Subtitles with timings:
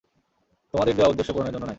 [0.73, 1.69] তোমাদের দেওয়া উদ্দেশ্য পূরণের জন্য নয়।